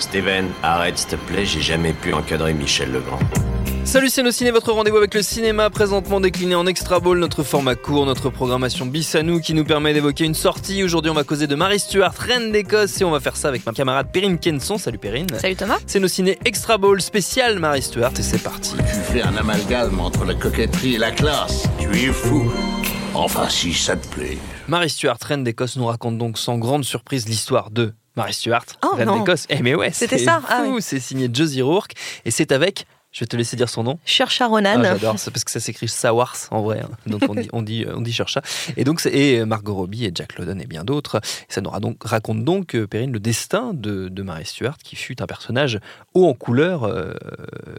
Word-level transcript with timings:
Steven, 0.00 0.46
arrête 0.62 0.98
s'il 0.98 1.10
te 1.10 1.16
plaît, 1.16 1.44
j'ai 1.44 1.60
jamais 1.60 1.92
pu 1.92 2.12
encadrer 2.12 2.52
Michel 2.52 2.92
Legrand. 2.92 3.18
Salut 3.88 4.10
c'est 4.10 4.22
nos 4.22 4.30
ciné, 4.30 4.50
votre 4.50 4.70
rendez-vous 4.70 4.98
avec 4.98 5.14
le 5.14 5.22
cinéma, 5.22 5.70
présentement 5.70 6.20
décliné 6.20 6.54
en 6.54 6.66
extra 6.66 7.00
ball, 7.00 7.18
notre 7.18 7.42
format 7.42 7.74
court, 7.74 8.04
notre 8.04 8.28
programmation 8.28 8.84
bis 8.84 9.14
à 9.14 9.22
nous 9.22 9.40
qui 9.40 9.54
nous 9.54 9.64
permet 9.64 9.94
d'évoquer 9.94 10.26
une 10.26 10.34
sortie. 10.34 10.84
Aujourd'hui 10.84 11.10
on 11.10 11.14
va 11.14 11.24
causer 11.24 11.46
de 11.46 11.54
Marie 11.54 11.78
Stuart, 11.78 12.12
reine 12.12 12.52
d'Écosse, 12.52 13.00
et 13.00 13.04
on 13.04 13.10
va 13.10 13.20
faire 13.20 13.36
ça 13.36 13.48
avec 13.48 13.64
ma 13.64 13.72
camarade 13.72 14.08
Perrine 14.12 14.38
Kenson. 14.38 14.76
Salut 14.76 14.98
Perrine. 14.98 15.26
Salut 15.40 15.56
Thomas. 15.56 15.78
C'est 15.86 16.00
nos 16.00 16.08
ciné 16.08 16.38
extra 16.44 16.76
ball 16.76 17.00
spécial 17.00 17.58
Marie 17.58 17.80
Stuart 17.80 18.12
et 18.18 18.22
c'est 18.22 18.42
parti. 18.42 18.76
Tu 18.76 19.12
fais 19.12 19.22
un 19.22 19.34
amalgame 19.34 19.98
entre 20.00 20.26
la 20.26 20.34
coquetterie 20.34 20.96
et 20.96 20.98
la 20.98 21.10
classe. 21.10 21.66
Tu 21.80 21.88
es 21.88 22.12
fou. 22.12 22.52
Enfin, 23.20 23.48
si 23.48 23.74
ça 23.74 23.96
te 23.96 24.06
plaît. 24.06 24.38
Marie 24.68 24.88
Stuart, 24.90 25.18
reine 25.26 25.42
d'Écosse, 25.42 25.74
nous 25.76 25.86
raconte 25.86 26.18
donc 26.18 26.38
sans 26.38 26.56
grande 26.56 26.84
surprise 26.84 27.26
l'histoire 27.28 27.70
de 27.72 27.92
Marie 28.14 28.32
Stuart, 28.32 28.64
Oh, 28.84 28.94
reine 28.94 29.10
d'Écosse. 29.18 29.46
Eh 29.48 29.60
mais 29.60 29.74
ouais, 29.74 29.90
C'était 29.92 30.18
ça 30.18 30.40
Ah 30.48 30.62
oui. 30.68 30.80
c'est 30.80 31.00
signé 31.00 31.28
Josie 31.32 31.62
Rourke 31.62 31.92
et 32.24 32.30
c'est 32.30 32.52
avec, 32.52 32.86
je 33.18 33.24
vais 33.24 33.26
te 33.26 33.36
laisser 33.36 33.56
dire 33.56 33.68
son 33.68 33.82
nom. 33.82 33.98
Cherche 34.04 34.40
à 34.40 34.44
Ah, 34.44 34.48
Ronan. 34.48 34.80
J'adore, 34.84 35.14
parce 35.16 35.42
que 35.42 35.50
ça 35.50 35.58
s'écrit 35.58 35.88
Sawars 35.88 36.36
en 36.52 36.62
vrai. 36.62 36.78
hein. 36.84 36.88
Donc 37.06 37.22
on 37.28 37.34
dit, 37.34 37.48
on 37.52 37.62
dit, 37.62 37.84
on 37.92 38.00
dit 38.00 38.12
Chercha. 38.12 38.42
Et 38.76 38.84
donc 38.84 39.04
et 39.06 39.44
Margot 39.44 39.74
Robbie 39.74 40.04
et 40.04 40.12
Jack 40.14 40.38
London 40.38 40.56
et 40.60 40.66
bien 40.66 40.84
d'autres. 40.84 41.20
Ça 41.48 41.60
nous 41.60 41.70
donc, 41.80 41.96
raconte 42.04 42.44
donc, 42.44 42.76
euh, 42.76 42.86
Perrine, 42.86 43.10
le 43.10 43.18
destin 43.18 43.72
de, 43.74 44.08
de 44.08 44.22
Mary 44.22 44.44
Stuart, 44.44 44.78
qui 44.78 44.94
fut 44.94 45.20
un 45.20 45.26
personnage 45.26 45.80
haut 46.14 46.28
en 46.28 46.34
couleur. 46.34 46.84
euh, 46.84 47.12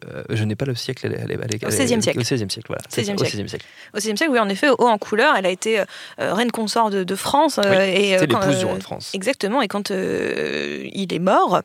euh, 0.09 0.23
je 0.29 0.43
n'ai 0.43 0.55
pas 0.57 0.65
le 0.65 0.75
siècle. 0.75 1.05
Elle, 1.05 1.13
est- 1.13 1.21
elle 1.23 1.49
elle 1.61 1.67
Au 1.67 1.71
16e 1.71 2.01
siècle. 2.01 2.19
Au 2.19 2.23
16e 2.23 2.49
siècle, 2.49 2.67
voilà. 2.67 2.81
C'est 2.89 3.01
16e 3.03 3.05
ça, 3.05 3.13
au 3.13 3.17
siècle. 3.25 3.37
16e 3.37 3.47
siècle. 3.47 3.65
Au 3.93 3.97
XVIe 3.97 4.17
siècle, 4.17 4.31
oui, 4.33 4.39
en 4.39 4.49
effet, 4.49 4.69
haut 4.69 4.87
en 4.87 4.97
couleur. 4.97 5.35
Elle 5.37 5.45
a 5.45 5.49
été 5.51 5.79
euh, 5.79 5.85
reine 6.33 6.51
consort 6.51 6.89
de, 6.89 7.03
de 7.05 7.15
France. 7.15 7.59
euh, 7.59 7.61
Oui, 7.69 7.75
et, 7.77 8.17
l'épouse 8.19 8.55
euh, 8.55 8.59
du 8.59 8.65
roi 8.65 8.77
de 8.77 8.83
France. 8.83 9.11
Exactement. 9.13 9.61
Et 9.61 9.67
quand 9.69 9.91
euh, 9.91 10.85
il 10.91 11.13
est 11.13 11.19
mort, 11.19 11.61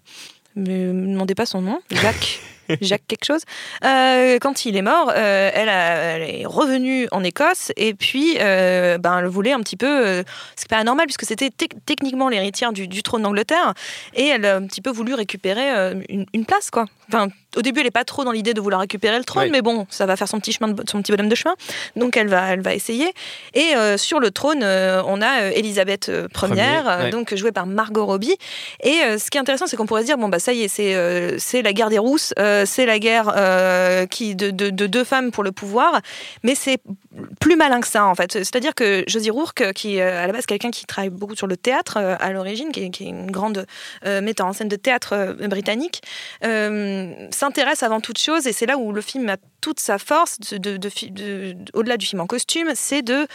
ne 0.57 0.93
me 0.93 1.13
demandez 1.13 1.35
pas 1.35 1.47
son 1.47 1.61
nom, 1.61 1.81
Jacques. 1.91 2.41
Jacques 2.81 3.07
quelque 3.09 3.25
chose. 3.25 3.43
Euh, 3.85 4.39
quand 4.41 4.65
il 4.65 4.77
est 4.77 4.83
mort, 4.83 5.13
euh, 5.15 5.51
elle, 5.55 5.69
a- 5.69 5.95
elle 6.17 6.23
est 6.23 6.47
revenue 6.47 7.09
en 7.13 7.23
Écosse 7.25 7.73
et 7.77 7.95
puis 7.95 8.37
euh, 8.41 8.99
ben, 8.99 9.19
elle 9.19 9.27
voulait 9.27 9.53
un 9.53 9.61
petit 9.61 9.77
peu. 9.77 9.87
euh, 10.07 10.23
c'est 10.57 10.69
pas 10.69 10.79
anormal 10.79 11.07
puisque 11.07 11.25
c'était 11.25 11.49
tec- 11.51 11.75
techniquement 11.87 12.29
l'héritière 12.29 12.73
du, 12.73 12.89
du 12.89 13.03
trône 13.03 13.23
d'Angleterre 13.23 13.75
et 14.15 14.27
elle 14.27 14.45
a 14.47 14.57
un 14.57 14.67
petit 14.67 14.81
peu 14.81 14.91
voulu 14.91 15.15
récupérer 15.15 15.69
une, 16.09 16.27
une 16.33 16.45
place 16.47 16.71
quoi. 16.71 16.87
Enfin, 17.09 17.29
au 17.57 17.61
début, 17.63 17.81
elle 17.81 17.87
est 17.87 17.91
pas 17.91 18.05
trop 18.05 18.25
dans 18.25 18.33
l'idée 18.33 18.55
de 18.55 18.61
vouloir 18.61 18.81
récupérer 18.81 19.19
le 19.19 19.25
trône, 19.25 19.45
Oui. 19.45 19.51
mais 19.51 19.61
bon, 19.61 19.87
ça 19.91 20.07
va 20.07 20.17
faire 20.17 20.27
son 20.27 20.41
petit 20.41 20.53
chemin, 20.53 20.73
de, 20.73 20.83
son 20.91 21.03
petit 21.03 21.13
bonhomme 21.13 21.29
de 21.29 21.35
chemin. 21.35 21.55
Donc 21.97 22.17
elle 22.17 22.29
va, 22.29 22.49
elle 22.53 22.63
va 22.63 22.75
essayer. 22.75 23.13
Et 23.53 23.73
sur 23.99 24.21
le 24.21 24.31
trône, 24.31 24.65
on 24.65 25.21
a 25.23 25.51
Premier, 26.33 26.63
euh, 26.87 27.05
ouais. 27.05 27.11
donc 27.11 27.35
jouée 27.35 27.53
par 27.53 27.67
Margot 27.67 28.07
Robbie. 28.07 28.35
Et 28.83 29.01
ce 29.19 29.31
qui 29.31 29.37
est 29.37 29.41
intéressant, 29.41 29.67
c'est 29.67 29.77
qu'on 29.77 29.87
pourrait 29.87 30.01
se 30.03 30.07
dire 30.07 30.17
bon 30.19 30.29
bah 30.29 30.39
ça 30.39 30.53
y 30.53 30.63
est, 30.63 30.69
c'est 30.69 31.39
c'est 31.39 31.63
la 31.63 31.73
guerre 31.73 31.91
des 31.91 31.99
rousses, 31.99 32.33
euh, 32.39 32.54
c'est 32.65 32.87
la 32.87 32.99
guerre 32.99 33.33
euh, 33.37 34.07
qui 34.07 34.35
de, 34.37 34.51
de- 34.51 34.71
de 34.71 34.87
deux 34.87 35.05
femmes 35.05 35.31
pour 35.31 35.43
le 35.45 35.53
pouvoir, 35.53 36.01
mais 36.43 36.55
c'est 36.55 36.79
plus 37.41 37.57
malin 37.57 37.81
que 37.81 37.87
ça 37.89 38.05
en 38.07 38.15
fait. 38.15 38.33
C'est-à-dire 38.33 38.75
que 38.75 39.05
Josie 39.07 39.31
Rourke, 39.31 39.73
qui 39.75 40.01
euh, 40.01 40.23
à 40.23 40.27
la 40.27 40.33
base 40.33 40.47
quelqu'un 40.47 40.71
qui 40.71 40.85
travaille 40.87 41.11
beaucoup 41.11 41.37
sur 41.37 41.47
le 41.47 41.57
théâtre 41.57 41.97
euh, 41.99 42.17
à 42.21 42.31
l'origine, 42.33 42.71
qui, 42.73 42.85
est- 42.85 42.91
qui 42.91 43.05
est 43.05 43.09
une 43.11 43.31
grande 43.31 43.67
euh, 44.07 44.21
metteur 44.21 44.47
en 44.47 44.53
scène 44.53 44.69
de 44.69 44.77
théâtre 44.77 45.13
euh, 45.15 45.49
britannique, 45.49 46.03
euh, 46.45 47.13
s'intéresse 47.31 47.83
avant 47.83 48.01
toute 48.01 48.19
chose, 48.19 48.47
et 48.47 48.53
c'est 48.53 48.67
là 48.67 48.77
où 48.79 48.93
le 48.93 49.01
film 49.01 49.29
a 49.29 49.37
toute 49.61 49.81
sa 49.81 49.99
force, 49.99 50.39
de- 50.41 50.77
de- 50.77 51.55
au-delà 51.73 51.97
du 51.97 52.07
film 52.07 52.21
en 52.21 52.27
costume, 52.27 52.69
c'est 52.75 53.03
de 53.03 53.27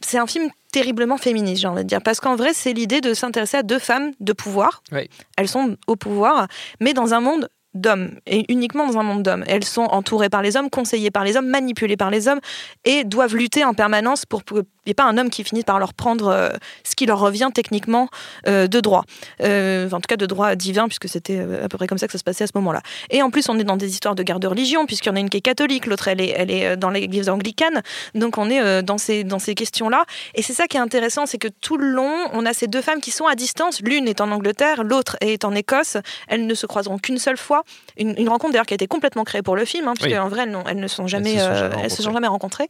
c'est 0.00 0.18
un 0.18 0.26
film 0.26 0.50
terriblement 0.72 1.16
féministe, 1.16 1.62
j'ai 1.62 1.68
envie 1.68 1.82
de 1.82 1.88
dire, 1.88 2.02
parce 2.02 2.20
qu'en 2.20 2.36
vrai, 2.36 2.50
c'est 2.52 2.74
l'idée 2.74 3.00
de 3.00 3.14
s'intéresser 3.14 3.56
à 3.56 3.62
deux 3.62 3.78
femmes 3.78 4.12
de 4.20 4.34
pouvoir. 4.34 4.82
Oui. 4.92 5.08
Elles 5.38 5.48
sont 5.48 5.78
au 5.86 5.96
pouvoir, 5.96 6.48
mais 6.80 6.92
dans 6.92 7.14
un 7.14 7.20
monde 7.20 7.48
d'hommes, 7.80 8.18
et 8.26 8.44
uniquement 8.52 8.86
dans 8.86 8.98
un 8.98 9.02
monde 9.02 9.22
d'hommes. 9.22 9.44
Elles 9.46 9.64
sont 9.64 9.82
entourées 9.82 10.28
par 10.28 10.42
les 10.42 10.56
hommes, 10.56 10.70
conseillées 10.70 11.10
par 11.10 11.24
les 11.24 11.36
hommes, 11.36 11.48
manipulées 11.48 11.96
par 11.96 12.10
les 12.10 12.28
hommes, 12.28 12.40
et 12.84 13.04
doivent 13.04 13.36
lutter 13.36 13.64
en 13.64 13.74
permanence 13.74 14.26
pour 14.26 14.42
ait 14.90 14.94
pas 14.94 15.04
un 15.04 15.18
homme 15.18 15.30
qui 15.30 15.44
finisse 15.44 15.64
par 15.64 15.78
leur 15.78 15.94
prendre 15.94 16.28
euh, 16.28 16.48
ce 16.84 16.94
qui 16.94 17.06
leur 17.06 17.18
revient 17.18 17.50
techniquement 17.54 18.08
euh, 18.46 18.66
de 18.66 18.80
droit. 18.80 19.04
Euh, 19.42 19.88
en 19.90 19.96
tout 20.00 20.08
cas, 20.08 20.16
de 20.16 20.26
droit 20.26 20.54
divin, 20.54 20.86
puisque 20.86 21.08
c'était 21.08 21.38
euh, 21.38 21.64
à 21.64 21.68
peu 21.68 21.76
près 21.78 21.86
comme 21.86 21.98
ça 21.98 22.06
que 22.06 22.12
ça 22.12 22.18
se 22.18 22.24
passait 22.24 22.44
à 22.44 22.46
ce 22.46 22.52
moment-là. 22.56 22.80
Et 23.10 23.22
en 23.22 23.30
plus, 23.30 23.48
on 23.48 23.58
est 23.58 23.64
dans 23.64 23.76
des 23.76 23.90
histoires 23.90 24.14
de 24.14 24.22
guerre 24.22 24.40
de 24.40 24.46
religion, 24.46 24.86
puisqu'il 24.86 25.08
y 25.08 25.12
en 25.12 25.16
a 25.16 25.20
une 25.20 25.30
qui 25.30 25.38
est 25.38 25.40
catholique, 25.42 25.86
l'autre, 25.86 26.08
elle 26.08 26.20
est, 26.20 26.32
elle 26.36 26.50
est 26.50 26.66
euh, 26.66 26.76
dans 26.76 26.90
l'église 26.90 27.28
anglicane. 27.28 27.82
Donc, 28.14 28.38
on 28.38 28.48
est 28.50 28.60
euh, 28.60 28.82
dans 28.82 28.98
ces, 28.98 29.24
dans 29.24 29.38
ces 29.38 29.54
questions-là. 29.54 30.04
Et 30.34 30.42
c'est 30.42 30.52
ça 30.52 30.66
qui 30.66 30.76
est 30.76 30.80
intéressant, 30.80 31.26
c'est 31.26 31.38
que 31.38 31.48
tout 31.48 31.76
le 31.76 31.88
long, 31.88 32.14
on 32.32 32.46
a 32.46 32.52
ces 32.52 32.66
deux 32.66 32.82
femmes 32.82 33.00
qui 33.00 33.10
sont 33.10 33.26
à 33.26 33.34
distance. 33.34 33.80
L'une 33.80 34.08
est 34.08 34.20
en 34.20 34.30
Angleterre, 34.30 34.84
l'autre 34.84 35.16
est 35.20 35.44
en 35.44 35.54
Écosse. 35.54 35.96
Elles 36.28 36.46
ne 36.46 36.54
se 36.54 36.66
croiseront 36.66 36.98
qu'une 36.98 37.18
seule 37.18 37.36
fois. 37.36 37.62
Une, 37.98 38.14
une 38.18 38.28
rencontre 38.28 38.52
d'ailleurs 38.52 38.66
qui 38.66 38.74
a 38.74 38.76
été 38.76 38.86
complètement 38.86 39.24
créée 39.24 39.42
pour 39.42 39.56
le 39.56 39.64
film, 39.64 39.88
hein, 39.88 39.94
puisque 39.94 40.12
Oui. 40.12 40.18
en 40.18 40.28
vrai, 40.28 40.42
elles, 40.44 40.56
elles 40.68 40.76
ne 40.80 40.86
sont 40.88 41.06
jamais, 41.06 41.34
se 41.34 41.38
sont 41.38 41.46
euh, 41.50 41.70
jamais 41.70 41.82
elles 41.84 41.90
se 41.90 42.02
sont 42.02 42.10
rencontrées. 42.10 42.14
jamais 42.14 42.26
rencontrées. 42.28 42.68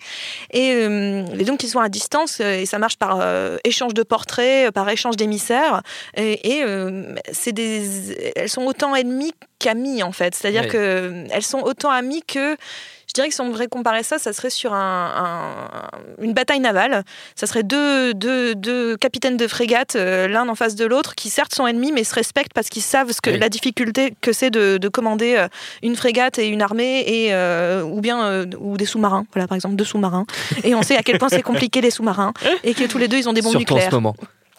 Et, 0.52 0.72
euh, 0.74 1.24
et 1.38 1.44
donc, 1.44 1.62
ils 1.62 1.68
sont 1.68 1.80
à 1.80 1.88
distance 1.88 2.05
euh, 2.40 2.60
et 2.60 2.66
ça 2.66 2.78
marche 2.78 2.96
par 2.96 3.18
euh, 3.20 3.56
échange 3.64 3.94
de 3.94 4.02
portraits, 4.02 4.68
euh, 4.68 4.70
par 4.72 4.88
échange 4.88 5.16
d'émissaires. 5.16 5.82
Et, 6.16 6.56
et, 6.58 6.62
euh, 6.64 7.14
c'est 7.32 7.52
des, 7.52 8.32
elles 8.36 8.48
sont 8.48 8.64
autant 8.64 8.94
ennemies 8.94 9.34
qu'amies 9.58 10.02
en 10.02 10.12
fait. 10.12 10.34
C'est-à-dire 10.34 10.62
Ouais. 10.62 10.68
que 10.68 11.24
elles 11.30 11.42
sont 11.42 11.60
autant 11.60 11.90
amies 11.90 12.22
que 12.22 12.56
dirais 13.16 13.28
que 13.28 13.34
si 13.34 13.40
on 13.40 13.48
devrait 13.48 13.66
comparer 13.66 14.02
ça, 14.02 14.18
ça 14.18 14.32
serait 14.32 14.50
sur 14.50 14.72
un, 14.72 15.12
un- 15.16 16.22
une 16.22 16.32
bataille 16.32 16.60
navale. 16.60 17.02
Ça 17.34 17.46
serait 17.46 17.62
deux, 17.64 18.14
deux, 18.14 18.54
deux 18.54 18.96
capitaines 18.96 19.36
de 19.36 19.46
frégate, 19.48 19.96
euh, 19.96 20.28
l'un 20.28 20.48
en 20.48 20.54
face 20.54 20.74
de 20.76 20.84
l'autre, 20.86 21.14
qui 21.14 21.28
certes 21.28 21.54
sont 21.54 21.66
ennemis, 21.66 21.92
mais 21.92 22.04
se 22.04 22.14
respectent 22.14 22.52
parce 22.54 22.68
qu'ils 22.68 22.82
savent 22.82 23.10
ce 23.12 23.20
que, 23.20 23.30
Oui. 23.30 23.38
la 23.38 23.48
difficulté 23.48 24.14
que 24.20 24.32
c'est 24.32 24.50
de, 24.50 24.76
de 24.78 24.88
commander 24.88 25.34
euh, 25.36 25.48
une 25.82 25.96
frégate 25.96 26.38
et 26.38 26.46
une 26.48 26.62
armée, 26.62 27.00
et, 27.06 27.34
euh, 27.34 27.82
ou 27.82 28.00
bien 28.00 28.24
euh, 28.24 28.46
ou 28.58 28.76
des 28.76 28.86
sous-marins. 28.86 29.24
Voilà, 29.32 29.48
par 29.48 29.56
exemple, 29.56 29.74
deux 29.76 29.84
sous-marins. 29.84 30.26
Et 30.64 30.74
on 30.74 30.82
sait 30.82 30.96
à 30.96 31.02
quel 31.02 31.18
point 31.18 31.28
c'est 31.28 31.42
compliqué 31.42 31.80
les 31.80 31.90
sous-marins, 31.90 32.32
et 32.64 32.74
que 32.74 32.84
tous 32.84 32.98
les 32.98 33.08
deux, 33.08 33.16
ils 33.18 33.28
ont 33.28 33.32
des 33.32 33.42
bombes 33.42 33.52
Surtout 33.52 33.72
en 33.72 33.76
nucléaires. 33.76 33.90
ce 33.90 33.96
moment. 33.96 34.14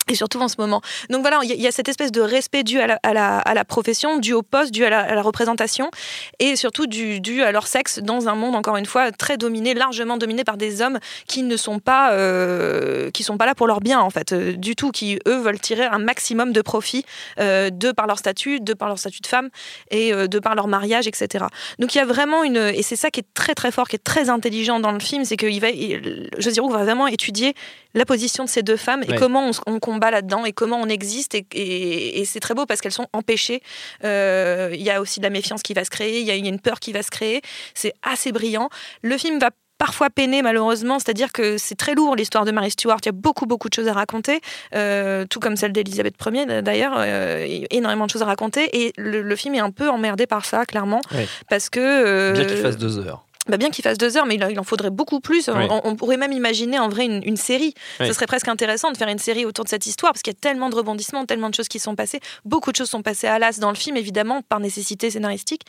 Et 0.09 0.15
surtout 0.15 0.39
en 0.39 0.47
ce 0.47 0.55
moment. 0.57 0.81
Donc 1.09 1.21
voilà, 1.21 1.39
il 1.43 1.49
y, 1.49 1.51
a- 1.51 1.55
il 1.55 1.61
y 1.61 1.67
a 1.67 1.71
cette 1.71 1.89
espèce 1.89 2.11
de 2.11 2.21
respect 2.21 2.63
dû 2.63 2.79
à 2.79 2.87
la, 2.87 2.99
à 3.03 3.13
la- 3.13 3.39
à 3.39 3.53
la 3.53 3.65
profession, 3.65 4.17
dû 4.19 4.33
au 4.33 4.41
poste, 4.41 4.71
dû 4.71 4.85
à 4.85 4.89
la, 4.89 4.99
à 5.01 5.13
la 5.15 5.21
représentation, 5.21 5.91
et 6.39 6.55
surtout 6.55 6.87
dû, 6.87 7.19
dû 7.19 7.43
à 7.43 7.51
leur 7.51 7.67
sexe 7.67 7.99
dans 7.99 8.27
un 8.29 8.35
monde, 8.35 8.55
encore 8.55 8.77
une 8.77 8.85
fois, 8.85 9.11
très 9.11 9.37
dominé, 9.37 9.73
largement 9.73 10.17
dominé 10.17 10.43
par 10.43 10.57
des 10.57 10.81
hommes 10.81 10.99
qui 11.27 11.43
ne 11.43 11.57
sont 11.57 11.79
pas, 11.79 12.11
euh, 12.13 13.11
qui 13.11 13.23
sont 13.23 13.37
pas 13.37 13.45
là 13.45 13.55
pour 13.55 13.67
leur 13.67 13.79
bien, 13.81 13.99
en 13.99 14.09
fait, 14.09 14.31
euh, 14.33 14.53
du 14.53 14.75
tout, 14.75 14.91
qui, 14.91 15.19
eux, 15.27 15.37
veulent 15.37 15.59
tirer 15.59 15.85
un 15.85 15.99
maximum 15.99 16.53
de 16.53 16.61
profit 16.61 17.05
euh, 17.39 17.69
de 17.69 17.91
par 17.91 18.07
leur 18.07 18.17
statut, 18.19 18.59
de 18.59 18.73
par 18.73 18.87
leur 18.87 18.99
statut 18.99 19.21
de 19.21 19.27
femme, 19.27 19.49
et 19.91 20.13
euh, 20.13 20.27
de 20.27 20.39
par 20.39 20.55
leur 20.55 20.67
mariage, 20.67 21.07
etc. 21.07 21.45
Donc 21.79 21.95
il 21.95 21.97
y 21.97 22.01
a 22.01 22.05
vraiment 22.05 22.43
une... 22.43 22.57
Et 22.57 22.81
c'est 22.83 22.95
ça 22.95 23.09
qui 23.11 23.19
est 23.19 23.27
très 23.33 23.55
très 23.55 23.71
fort, 23.71 23.87
qui 23.87 23.95
est 23.95 24.03
très 24.03 24.29
intelligent 24.29 24.79
dans 24.79 24.91
le 24.91 24.99
film, 24.99 25.25
c'est 25.25 25.37
que 25.37 25.45
il 25.47 25.59
va, 25.59 25.69
il- 25.69 26.29
Josie 26.37 26.59
Roux 26.59 26.69
va 26.69 26.83
vraiment 26.83 27.07
étudier 27.07 27.53
la 27.93 28.05
position 28.05 28.43
de 28.43 28.49
ces 28.49 28.61
deux 28.63 28.77
femmes 28.77 29.03
et 29.03 29.11
Ouais. 29.11 29.17
comment 29.17 29.49
on, 29.67 29.73
on 29.73 29.79
combat 29.97 30.11
là-dedans 30.11 30.45
et 30.45 30.53
comment 30.53 30.79
on 30.81 30.89
existe. 30.89 31.33
Et, 31.35 31.45
et- 31.53 32.19
et 32.19 32.25
c'est 32.25 32.39
très 32.39 32.53
beau 32.53 32.65
parce 32.65 32.81
qu'elles 32.81 32.91
sont 33.01 33.07
empêchées. 33.13 33.61
Euh, 34.03 34.69
Il 34.73 34.83
y 34.83 34.91
a 34.91 35.01
aussi 35.01 35.19
de 35.19 35.25
la 35.25 35.29
méfiance 35.29 35.61
qui 35.63 35.73
va 35.73 35.83
se 35.83 35.89
créer, 35.89 36.19
il 36.19 36.25
y 36.27 36.31
a 36.31 36.35
il 36.35 36.43
y 36.43 36.47
a 36.47 36.49
une 36.49 36.59
peur 36.59 36.79
qui 36.79 36.91
va 36.93 37.01
se 37.03 37.09
créer. 37.11 37.41
C'est 37.73 37.93
assez 38.03 38.31
brillant. 38.31 38.69
Le 39.01 39.17
film 39.17 39.39
va 39.39 39.49
parfois 39.79 40.09
peiner 40.09 40.41
malheureusement, 40.41 40.97
c'est-à-dire 40.99 41.31
que 41.31 41.57
c'est 41.59 41.75
très 41.75 41.93
lourd 41.93 42.15
l'histoire 42.15 42.45
de 42.45 42.51
Mary 42.51 42.71
Stuart, 42.71 42.97
il 43.03 43.07
y 43.07 43.09
a 43.09 43.11
beaucoup 43.27 43.45
beaucoup 43.45 43.69
de 43.69 43.73
choses 43.75 43.87
à 43.87 43.93
raconter, 43.93 44.41
euh, 44.73 45.25
tout 45.29 45.39
comme 45.39 45.55
celle 45.55 45.71
d'Elisabeth 45.71 46.15
Ier 46.25 46.61
d'ailleurs, 46.63 46.95
euh, 46.97 47.45
a 47.45 47.75
énormément 47.75 48.07
de 48.07 48.11
choses 48.11 48.23
à 48.23 48.25
raconter 48.25 48.63
et 48.79 48.91
le, 48.97 49.21
le 49.21 49.35
film 49.35 49.53
est 49.53 49.59
un 49.59 49.69
peu 49.69 49.87
emmerdé 49.89 50.25
par 50.25 50.45
ça 50.45 50.65
clairement, 50.65 51.01
parce 51.47 51.69
que... 51.69 51.79
euh, 51.79 52.33
Bien 52.33 52.45
qu'il 52.45 52.57
fasse 52.57 52.77
deux 52.77 52.97
heures. 52.97 53.23
Bah 53.47 53.57
bien 53.57 53.69
qu'il 53.69 53.83
fasse 53.83 53.97
deux 53.97 54.17
heures, 54.17 54.25
mais 54.25 54.35
il, 54.35 54.59
en 54.59 54.63
faudrait 54.63 54.89
beaucoup 54.89 55.19
plus. 55.19 55.49
On, 55.49 55.95
pourrait 55.95 56.17
même 56.17 56.31
imaginer 56.31 56.79
en 56.79 56.89
vrai 56.89 57.05
une, 57.05 57.37
série. 57.37 57.73
Ce 57.99 58.13
serait 58.13 58.27
presque 58.27 58.47
intéressant 58.47 58.91
de 58.91 58.97
faire 58.97 59.07
une 59.07 59.19
série 59.19 59.45
autour 59.45 59.65
de 59.65 59.69
cette 59.69 59.85
histoire, 59.85 60.13
parce 60.13 60.21
qu'il 60.21 60.33
y 60.33 60.35
a 60.35 60.39
tellement 60.39 60.69
de 60.69 60.75
rebondissements, 60.75 61.25
tellement 61.25 61.49
de 61.49 61.55
choses 61.55 61.67
qui 61.67 61.79
sont 61.79 61.95
passées. 61.95 62.19
Beaucoup 62.45 62.71
de 62.71 62.77
choses 62.77 62.89
sont 62.89 63.01
passées 63.01 63.27
à 63.27 63.39
l'as 63.39 63.59
dans 63.59 63.69
le 63.69 63.75
film, 63.75 63.97
évidemment, 63.97 64.41
par 64.41 64.59
nécessité 64.59 65.09
scénaristique. 65.09 65.63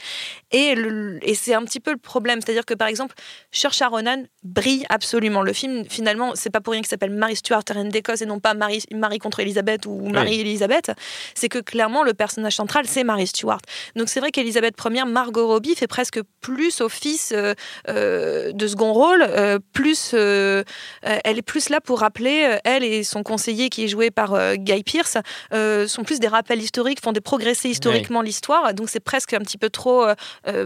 Et, 0.51 0.75
et 1.23 1.35
c'est 1.35 1.55
un 1.55 1.65
petit 1.65 1.81
peu 1.81 1.93
le 1.93 1.99
problème. 1.99 2.41
C'est-à-dire 2.41 2.65
que, 2.65 2.75
par 2.75 2.89
exemple, 2.89 3.15
Saoirse 3.53 3.83
Ronan 3.83 4.25
brille 4.43 4.85
absolument. 4.89 5.43
Le 5.43 5.53
film, 5.53 5.85
finalement, 5.89 6.33
c'est 6.35 6.51
pas 6.51 6.61
pour 6.61 6.73
rien 6.73 6.83
qu'il 6.83 6.89
s'appelle 6.89 7.11
Marie 7.11 7.37
Stuart, 7.37 7.63
Reine 7.71 7.89
d'Écosse, 7.89 8.23
et 8.23 8.27
non 8.27 8.41
pas 8.41 8.55
Marie, 8.55 8.85
Marie 8.95 9.19
contre 9.19 9.41
Elisabeth 9.41 9.87
ou 9.87 10.09
Marie-Elisabeth. 10.09 10.93
C'est 11.35 11.49
que 11.49 11.59
clairement, 11.59 12.03
le 12.03 12.15
personnage 12.15 12.57
central, 12.57 12.87
c'est 12.87 13.05
Marie 13.05 13.27
Stuart. 13.27 13.61
Donc 13.97 14.09
c'est 14.09 14.21
vrai 14.21 14.31
qu'Elisabeth 14.31 14.75
Ier, 14.85 15.05
Margot 15.05 15.47
Robbie, 15.47 15.75
fait 15.75 15.87
presque 15.87 16.21
plus 16.41 16.81
office. 16.81 17.33
Euh, 17.33 17.55
euh, 17.89 18.53
de 18.53 18.67
second 18.67 18.93
rôle, 18.93 19.23
euh, 19.23 19.59
plus 19.73 20.13
euh, 20.15 20.63
elle 21.03 21.39
est 21.39 21.43
plus 21.43 21.69
là 21.69 21.81
pour 21.81 22.01
rappeler, 22.01 22.59
elle 22.65 22.85
et 22.85 23.03
son 23.03 23.23
conseiller 23.23 23.69
qui 23.69 23.85
est 23.85 23.89
joué 23.89 24.11
par 24.11 24.57
Guy 24.57 24.83
Pierce, 24.83 25.17
sont 25.53 26.05
plus 26.05 26.21
des 26.21 26.29
rappels 26.29 26.61
historiques, 26.61 27.01
font 27.03 27.13
des 27.13 27.21
progresser 27.21 27.69
historiquement 27.69 28.23
l'histoire. 28.23 28.75
Donc 28.75 28.89
c'est 28.89 29.01
presque 29.01 29.33
un 29.33 29.41
petit 29.41 29.59
peu 29.59 29.71
trop 29.71 30.07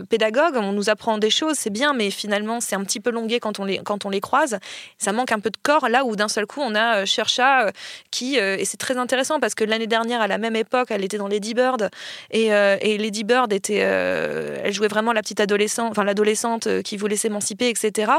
pédagogue. 0.09 0.57
On 0.57 0.73
nous 0.73 0.91
apprend 0.91 1.19
des 1.19 1.31
choses, 1.31 1.57
c'est 1.57 1.71
bien, 1.71 1.93
mais 1.93 2.11
finalement 2.11 2.61
c'est 2.61 2.77
un 2.77 2.85
petit 2.85 3.01
peu 3.01 3.11
longué 3.11 3.41
quand 3.41 3.61
on 3.61 3.65
les, 3.65 3.79
quand 3.79 4.05
on 4.05 4.11
les 4.11 4.21
croise. 4.21 4.59
Ça 4.99 5.13
manque 5.13 5.33
un 5.33 5.41
peu 5.41 5.51
de 5.51 5.57
corps 5.63 5.89
là 5.89 6.05
où 6.05 6.17
d'un 6.17 6.29
seul 6.29 6.47
coup 6.47 6.61
on 6.61 6.75
a 6.75 7.05
Chercha 7.05 7.71
qui, 8.11 8.37
et 8.37 8.65
c'est 8.65 8.79
très 8.79 8.97
intéressant 8.97 9.41
parce 9.41 9.55
que 9.55 9.65
l'année 9.65 9.87
dernière 9.87 10.21
à 10.21 10.27
la 10.27 10.39
même 10.39 10.57
époque, 10.57 10.89
elle 10.91 11.05
était 11.05 11.19
dans 11.19 11.29
Lady 11.29 11.55
Bird 11.55 11.91
et, 12.31 12.47
et 12.47 12.99
Lady 12.99 13.25
Bird 13.25 13.53
était, 13.53 13.77
elle 13.77 14.73
jouait 14.73 14.89
vraiment 14.89 15.13
la 15.13 15.23
petite 15.23 15.41
adolescente, 15.41 15.91
enfin 15.91 16.05
l'adolescente 16.05 16.83
qui 16.83 16.92
voulait 16.99 17.17
s'émanciper, 17.17 17.69
etc. 17.69 18.13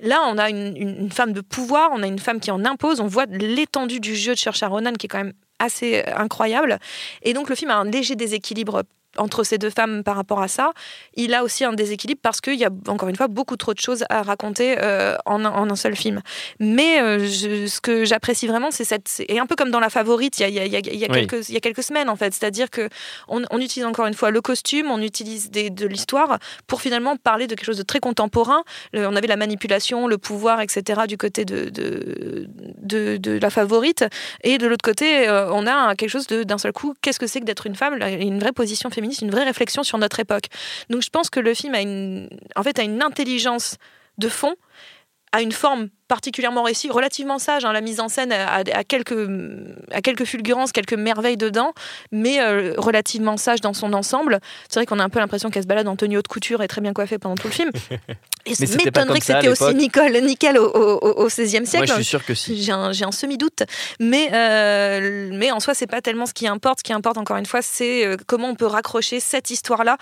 Là, 0.00 0.22
on 0.28 0.38
a 0.38 0.50
une, 0.50 1.10
femme 1.10 1.32
de 1.32 1.40
pouvoir, 1.40 1.90
on 1.92 2.02
a 2.02 2.06
une 2.06 2.18
femme 2.18 2.40
qui 2.40 2.50
en 2.50 2.64
impose, 2.64 3.00
on 3.00 3.06
voit 3.06 3.26
l'étendue 3.26 4.00
du 4.00 4.14
jeu 4.14 4.32
de 4.32 4.38
Cher 4.38 4.52
Ronan 4.70 4.92
qui 4.92 5.06
est 5.06 5.08
quand 5.08 5.18
même 5.18 5.34
assez 5.58 6.04
incroyable. 6.04 6.78
Et 7.22 7.32
donc 7.32 7.48
le 7.48 7.54
film 7.54 7.70
a 7.70 7.76
un 7.76 7.84
léger 7.84 8.16
déséquilibre 8.16 8.82
entre 9.18 9.44
ces 9.44 9.58
deux 9.58 9.70
femmes 9.70 10.02
par 10.04 10.16
rapport 10.16 10.40
à 10.40 10.48
ça, 10.48 10.72
il 11.14 11.34
a 11.34 11.44
aussi 11.44 11.64
un 11.64 11.72
déséquilibre 11.72 12.20
parce 12.22 12.40
qu'il 12.40 12.54
y 12.54 12.64
a 12.64 12.70
encore 12.88 13.08
une 13.08 13.16
fois 13.16 13.28
beaucoup 13.28 13.56
trop 13.56 13.74
de 13.74 13.80
choses 13.80 14.04
à 14.10 14.22
raconter 14.22 14.76
euh, 14.82 15.16
en, 15.26 15.44
un 15.44 15.76
seul 15.76 15.96
film. 15.96 16.22
Mais 16.60 17.00
euh, 17.00 17.26
ce 17.28 17.80
que 17.80 18.04
j'apprécie 18.04 18.46
vraiment, 18.46 18.70
c'est 18.70 18.84
cette. 18.84 19.22
Et 19.28 19.38
un 19.38 19.46
peu 19.46 19.56
comme 19.56 19.70
dans 19.70 19.80
La 19.80 19.90
Favorite, 19.90 20.38
il 20.38 20.48
y 20.48 20.58
a, 20.58 20.80
quelques, 21.08 21.48
il 21.48 21.54
y 21.54 21.56
a 21.56 21.60
quelques 21.60 21.82
semaines 21.82 22.08
en 22.08 22.16
fait. 22.16 22.32
C'est-à-dire 22.34 22.70
que 22.70 22.88
on, 23.28 23.42
utilise 23.58 23.86
encore 23.86 24.06
une 24.06 24.14
fois 24.14 24.30
le 24.30 24.40
costume, 24.40 24.90
on 24.90 25.00
utilise 25.00 25.50
des, 25.50 25.70
de 25.70 25.86
l'histoire 25.86 26.38
pour 26.66 26.80
finalement 26.80 27.16
parler 27.16 27.46
de 27.46 27.54
quelque 27.54 27.66
chose 27.66 27.78
de 27.78 27.82
très 27.82 28.00
contemporain. 28.00 28.62
on 28.94 29.16
avait 29.16 29.26
la 29.26 29.36
manipulation, 29.36 30.06
le 30.06 30.18
pouvoir, 30.18 30.60
etc. 30.60 31.02
du 31.08 31.16
côté 31.16 31.44
de, 31.44 31.70
de, 31.70 33.16
de, 33.16 33.38
La 33.38 33.50
Favorite. 33.50 34.04
Et 34.42 34.58
de 34.58 34.66
l'autre 34.66 34.84
côté, 34.84 35.28
euh, 35.28 35.50
on 35.52 35.66
a 35.66 35.94
quelque 35.94 36.10
chose 36.10 36.26
d'un 36.26 36.58
seul 36.58 36.72
coup. 36.72 36.94
Qu'est-ce 37.02 37.18
que 37.18 37.26
c'est 37.26 37.40
que 37.40 37.44
d'être 37.44 37.66
une 37.66 37.74
femme? 37.74 37.98
Une 38.02 38.38
vraie 38.38 38.52
position 38.52 38.90
féminine 38.90 39.05
c'est 39.12 39.24
une 39.24 39.30
vraie 39.30 39.44
réflexion 39.44 39.82
sur 39.82 39.98
notre 39.98 40.20
époque. 40.20 40.46
Donc 40.90 41.02
je 41.02 41.10
pense 41.10 41.30
que 41.30 41.40
le 41.40 41.54
film 41.54 41.74
a 41.74 41.80
une, 41.80 42.28
en 42.54 42.62
fait, 42.62 42.78
a 42.78 42.82
une 42.82 43.02
intelligence 43.02 43.76
de 44.18 44.28
fond, 44.28 44.54
a 45.32 45.42
une 45.42 45.52
forme 45.52 45.88
particulièrement 46.08 46.62
réussi, 46.62 46.90
relativement 46.90 47.38
sage. 47.38 47.64
Hein, 47.64 47.72
la 47.72 47.80
mise 47.80 48.00
en 48.00 48.08
scène 48.08 48.32
a, 48.32 48.62
quelques, 48.84 49.28
a 49.92 50.00
quelques 50.00 50.24
fulgurances, 50.24 50.72
quelques 50.72 50.94
merveilles 50.94 51.36
dedans, 51.36 51.72
mais 52.12 52.40
euh, 52.40 52.74
relativement 52.78 53.36
sage 53.36 53.60
dans 53.60 53.74
son 53.74 53.92
ensemble. 53.92 54.40
C'est 54.68 54.80
vrai 54.80 54.86
qu'on 54.86 54.98
a 54.98 55.04
un 55.04 55.08
peu 55.08 55.18
l'impression 55.18 55.50
qu'elle 55.50 55.62
se 55.62 55.68
balade 55.68 55.88
en 55.88 55.96
tenue 55.96 56.18
haute 56.18 56.28
couture 56.28 56.62
et 56.62 56.68
très 56.68 56.80
bien 56.80 56.92
coiffée 56.92 57.18
pendant 57.18 57.34
tout 57.34 57.48
le 57.48 57.52
film. 57.52 57.70
Et 58.48 58.54
ça 58.54 58.64
m'étonnerait 58.76 59.18
que 59.18 59.24
c'était 59.24 59.48
aussi 59.48 59.74
Nicole, 59.74 60.16
nickel 60.18 60.56
au, 60.56 60.68
au, 60.68 61.26
XVIe 61.26 61.66
siècle. 61.66 61.78
Moi, 61.78 61.86
je 61.86 61.92
suis 61.94 62.04
sûr 62.04 62.24
que 62.24 62.32
si. 62.32 62.62
J'ai 62.62 62.70
un, 62.70 62.90
un 62.90 63.12
semi-doute. 63.12 63.64
Mais, 63.98 64.28
euh, 64.32 65.30
mais 65.32 65.50
en 65.50 65.58
soi, 65.58 65.74
c'est 65.74 65.88
pas 65.88 66.00
tellement 66.00 66.26
ce 66.26 66.32
qui 66.32 66.46
importe. 66.46 66.78
Ce 66.78 66.84
qui 66.84 66.92
importe, 66.92 67.18
encore 67.18 67.38
une 67.38 67.46
fois, 67.46 67.60
c'est 67.60 68.06
euh, 68.06 68.16
comment 68.28 68.48
on 68.48 68.54
peut 68.54 68.66
raccrocher 68.66 69.18
cette 69.18 69.50
histoire-là 69.50 69.98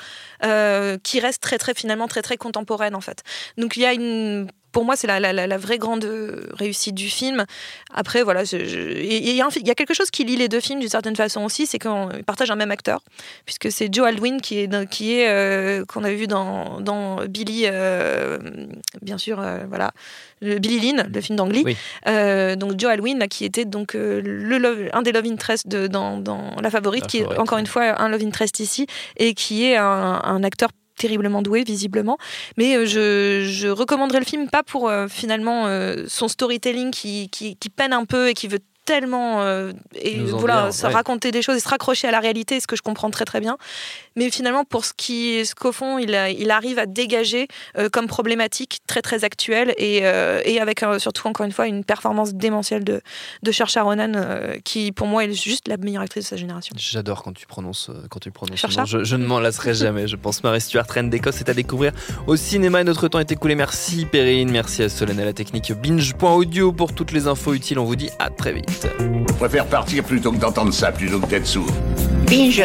qui 1.02 1.20
reste 1.20 1.42
très, 1.42 1.56
très, 1.56 1.72
finalement, 1.72 2.06
très, 2.06 2.20
très 2.20 2.36
contemporaine, 2.36 2.94
en 2.94 3.00
fait. 3.00 3.22
Donc, 3.56 3.78
il 3.78 3.82
y 3.82 3.86
a 3.86 3.94
une 3.94 4.46
pour 4.74 4.84
moi, 4.84 4.96
c'est 4.96 5.06
la, 5.06 5.20
la, 5.20 5.56
vraie 5.56 5.78
grande 5.78 5.93
réussite 6.52 6.94
du 6.94 7.08
film. 7.08 7.44
Après, 7.92 8.22
voilà, 8.22 8.42
il 8.42 9.34
y, 9.34 9.40
a 9.40 9.74
quelque 9.74 9.94
chose 9.94 10.10
qui 10.10 10.24
lie 10.24 10.36
les 10.36 10.48
deux 10.48 10.60
films 10.60 10.80
d'une 10.80 10.88
certaine 10.88 11.16
façon 11.16 11.42
aussi, 11.42 11.66
c'est 11.66 11.78
qu'on 11.78 12.08
partage 12.26 12.50
un 12.50 12.56
même 12.56 12.70
acteur, 12.70 13.00
puisque 13.44 13.70
c'est 13.70 13.92
Joe 13.92 14.06
Alwyn 14.06 14.38
qui 14.40 14.58
est, 14.58 14.88
qui 14.88 15.18
est 15.18 15.28
euh, 15.28 15.84
qu'on 15.84 16.04
avait 16.04 16.16
vu 16.16 16.26
dans, 16.26 16.80
dans 16.80 17.24
Billy, 17.26 17.64
euh, 17.66 18.38
bien 19.02 19.18
sûr, 19.18 19.40
euh, 19.40 19.58
voilà, 19.68 19.92
Billy 20.42 20.80
Lynn, 20.80 21.10
le 21.12 21.20
film 21.20 21.36
d'Angly. 21.36 21.76
donc 22.56 22.80
Joe 22.80 22.90
Alwyn, 22.90 23.26
qui 23.28 23.44
était 23.44 23.64
donc 23.64 23.94
le 23.94 24.94
un 24.94 25.02
des 25.02 25.12
love 25.12 25.26
interest 25.26 25.68
de, 25.68 25.86
dans, 25.86 26.18
dans 26.18 26.56
La 26.62 26.70
Favorite, 26.70 27.06
qui 27.06 27.18
est 27.18 27.38
encore 27.38 27.58
une 27.58 27.66
fois 27.66 28.00
un 28.00 28.08
love 28.08 28.22
interest 28.22 28.60
ici, 28.60 28.86
et 29.16 29.34
qui 29.34 29.64
est 29.64 29.76
un, 29.76 30.20
un 30.24 30.42
acteur 30.42 30.70
terriblement 30.96 31.42
doué 31.42 31.64
visiblement. 31.64 32.18
Mais 32.56 32.76
euh, 32.76 32.86
je, 32.86 33.46
je 33.50 33.68
recommanderais 33.68 34.20
le 34.20 34.24
film 34.24 34.48
pas 34.48 34.62
pour 34.62 34.88
euh, 34.88 35.08
finalement 35.08 35.66
euh, 35.66 36.04
son 36.08 36.28
storytelling 36.28 36.90
qui, 36.90 37.28
qui, 37.30 37.56
qui, 37.56 37.70
peine 37.70 37.92
un 37.92 38.04
peu 38.04 38.28
et 38.28 38.34
qui 38.34 38.48
veut 38.48 38.60
tellement 38.84 39.42
euh, 39.42 39.72
et 39.94 40.20
voilà 40.20 40.70
raconter 40.82 41.30
des 41.30 41.42
choses 41.42 41.56
et 41.56 41.60
se 41.60 41.68
raccrocher 41.68 42.08
à 42.08 42.10
la 42.10 42.20
réalité 42.20 42.60
ce 42.60 42.66
que 42.66 42.76
je 42.76 42.82
comprends 42.82 43.10
très 43.10 43.24
très 43.24 43.40
bien. 43.40 43.56
Mais 44.16 44.30
finalement 44.30 44.64
pour 44.64 44.84
ce 44.84 44.92
qui 44.96 45.44
ce 45.44 45.54
qu'au 45.54 45.72
fond 45.72 45.98
il, 45.98 46.10
il 46.38 46.50
arrive 46.50 46.78
à 46.78 46.86
dégager 46.86 47.48
euh, 47.78 47.88
comme 47.88 48.06
problématique 48.06 48.80
très 48.86 49.02
très 49.02 49.24
actuelle 49.24 49.74
et, 49.78 50.00
euh, 50.02 50.40
et 50.44 50.60
avec 50.60 50.84
surtout 50.98 51.28
encore 51.28 51.46
une 51.46 51.52
fois 51.52 51.66
une 51.66 51.84
performance 51.84 52.34
démentielle 52.34 52.84
de 52.84 53.00
de 53.42 53.52
Cher 53.52 53.68
Ronan 53.84 54.12
qui 54.64 54.92
pour 54.92 55.06
moi 55.06 55.24
est 55.24 55.32
juste 55.32 55.68
la 55.68 55.76
meilleure 55.76 56.02
actrice 56.02 56.24
de 56.24 56.28
sa 56.28 56.36
génération. 56.36 56.74
J'adore 56.78 57.22
quand 57.22 57.32
tu 57.32 57.46
prononces 57.46 57.90
quand 58.10 58.20
tu 58.20 58.30
prononces 58.30 58.64
je, 58.86 59.04
je, 59.04 59.16
ne 59.16 59.26
m'en 59.26 59.40
lasserai 59.40 59.74
jamais 59.74 60.06
je 60.06 60.16
pense. 60.16 60.42
Marie 60.44 60.60
Stuart 60.60 60.86
Reine 60.88 61.10
d'Écosse 61.10 61.36
c'est 61.38 61.48
à 61.48 61.54
découvrir 61.54 61.92
au 62.26 62.36
cinéma. 62.36 62.80
Et 62.80 62.84
notre 62.84 63.08
temps 63.08 63.20
est 63.20 63.32
écoulé. 63.32 63.54
Merci 63.54 64.04
Perrine. 64.04 64.50
Merci 64.50 64.82
à 64.82 64.88
Solène 64.88 65.20
à 65.20 65.24
la 65.24 65.32
technique 65.32 65.72
binge.audio 65.72 66.72
pour 66.72 66.94
toutes 66.94 67.12
les 67.12 67.26
infos 67.28 67.54
utiles 67.54 67.78
on 67.78 67.84
vous 67.84 67.96
dit 67.96 68.10
à 68.18 68.30
très 68.30 68.52
vite 68.52 68.73
je 68.82 69.32
préfère 69.34 69.66
partir 69.66 70.04
plutôt 70.04 70.32
que 70.32 70.38
d'entendre 70.38 70.72
ça, 70.72 70.92
plutôt 70.92 71.20
que 71.20 71.26
d'être 71.26 71.46
sourd. 71.46 71.70
Binge 72.26 72.64